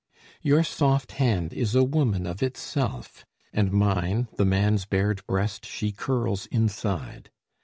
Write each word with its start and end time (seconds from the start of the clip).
Your 0.41 0.63
soft 0.63 1.11
hand 1.11 1.53
is 1.53 1.75
a 1.75 1.83
woman 1.83 2.25
of 2.25 2.41
itself, 2.41 3.23
And 3.53 3.71
mine, 3.71 4.29
the 4.35 4.45
man's 4.45 4.85
bared 4.85 5.23
breast 5.27 5.63
she 5.63 5.91
curls 5.91 6.47
inside. 6.47 7.29